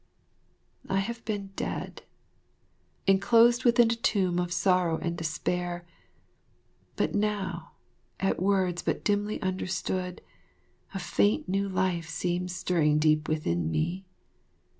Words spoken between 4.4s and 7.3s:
sorrow and despair; but